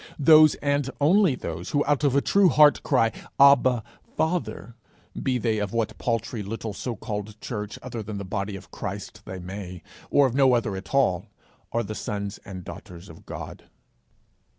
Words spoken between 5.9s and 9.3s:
paltry little so called church, other than the body of Christ,